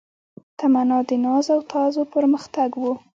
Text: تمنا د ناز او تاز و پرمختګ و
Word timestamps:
تمنا 0.59 0.99
د 1.09 1.11
ناز 1.25 1.45
او 1.55 1.61
تاز 1.71 1.93
و 1.99 2.03
پرمختګ 2.13 2.69
و 2.77 2.83